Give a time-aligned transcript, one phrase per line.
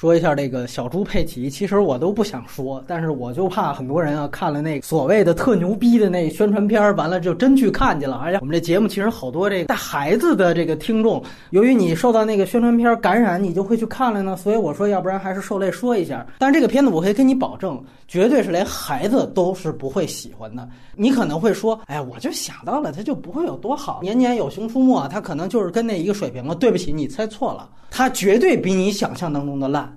[0.00, 8.16] 说一下这个小猪佩奇，其实我都不想说，但是我就怕很多人啊看了那所谓的特牛逼的那宣传片，完了就真去看去了。
[8.16, 14.34] 而且我们这节目其实好多这个带孩子的这个听众，由于你受到那个宣传片感染，你就会去看了呢。
[14.38, 16.26] 所以我说，要不然还是受累说一下。
[16.38, 17.78] 但是这个片子我可以跟你保证，
[18.08, 20.66] 绝对是连孩子都是不会喜欢的。
[20.96, 24.00] 你可能会说，哎，我就想到了，它就不会有多好。
[24.00, 26.54] 年年有熊出没，它可能就是跟那一个水平了。
[26.54, 29.89] 对不起，你猜错了，它绝对比你想象当中的烂。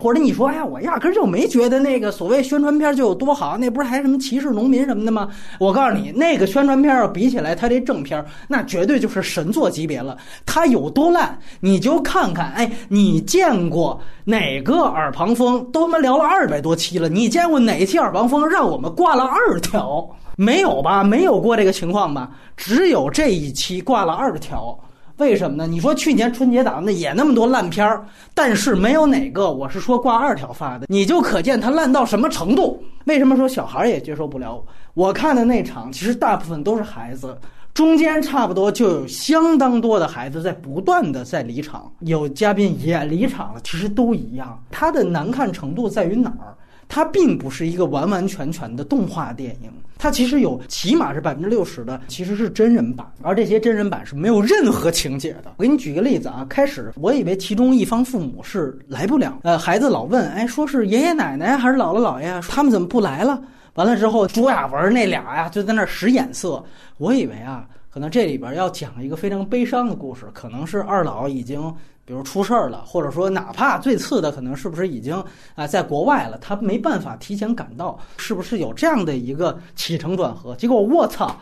[0.00, 5.28] 或者你说，哎呀，我压根儿就没觉得那个所谓宣传片就有多好，那不是还什么歧视农民什么的吗？
[5.58, 10.16] 我告诉你，那个宣传片要比起来，它这正片儿那绝对就是神作级别了。
[10.46, 15.62] 它有多烂，你就看看，哎，你见过哪个耳旁风？
[15.70, 20.08] 都他妈聊了二百多期了，你见过哪期耳旁风让我们挂了二条？
[20.36, 21.04] 没有吧？
[21.04, 22.30] 没有过这个情况吧？
[22.56, 24.78] 只有这一期挂了二条。
[25.20, 25.66] 为什么呢？
[25.66, 32.82] 你说去年春节档那也那么多烂片儿，但是没有哪个我是说挂二条发的，你就可见它烂到什么程度。
[33.04, 34.64] 为什么说小孩儿也接受不了？
[34.94, 37.36] 我看的那场其实大部分都是孩子，
[37.74, 44.58] 中间差不多就有相当多的孩子在不断的在离场，有嘉宾也离场了，其实都一样。
[44.70, 46.56] 它的难看程度在于哪儿？
[46.90, 55.52] 它并不是一个完完全全的动画电影，它其实有起码是百分之六十的其实是真人版，而这些真人版是没有任何情节的。
[55.56, 63.40] 我给你举个例子啊，开始我以为其中一方父母是来不了，呃，孩子老问，哎，说是爷爷奶奶还是姥姥姥爷，他们怎么不来了？
[63.74, 66.62] 完了之后，朱亚文那俩呀就在那使眼色，
[66.98, 71.74] 我以为啊，可能这里边要讲一个非常悲伤的故事，可能是二老已经。
[72.02, 75.22] 比如出事儿了，或者说哪怕最次的，可能是不是已经
[75.54, 80.56] 啊在国外了，他没办法提前赶到，是不是有这样的一个起承转合？
[80.56, 81.36] 结果我操，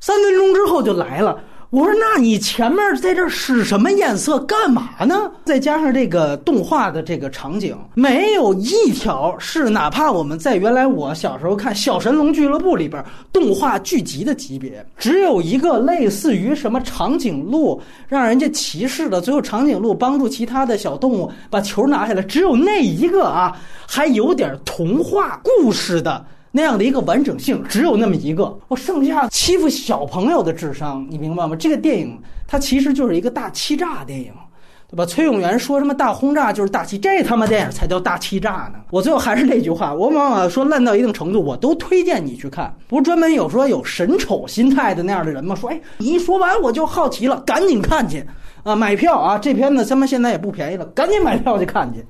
[0.00, 1.38] 三分钟之后就来了。
[1.70, 5.30] 我说：“那你前面在这使什么眼色干嘛呢？
[5.44, 23.56] 再加上这个动画的这个场景，没有一条是哪怕我们在原来我小时候看《小神龙俱乐部》里边动画剧集的级别，只有一个类似于什么长颈鹿让人家歧视的，最后长颈鹿帮助其他的小动物把球拿下来，只有那一个啊，
[23.88, 26.24] 还有点童话故事的。”
[26.56, 31.54] 那样的一个完整性只有那么一个，我剩下欺负小朋友的智商，你明白吗？
[31.54, 32.18] 这个电影
[32.48, 34.32] 它其实就是一个大欺诈电影，
[34.88, 35.04] 对吧？
[35.04, 38.80] 崔永元说什么大轰炸就是大欺，这他妈电影才叫大欺诈呢！
[38.90, 42.74] 我最后还是那句话，我往往说烂到一定程度，我都推荐你去看。
[42.88, 45.54] 不是专门有说有神丑心态的那样的人吗？
[45.54, 48.24] 说哎，你一说完我就好奇了，赶紧看去
[48.62, 48.74] 啊！
[48.74, 49.36] 买票啊！
[49.36, 52.02] 这片子他妈现在也不便宜了，赶紧买票去看去。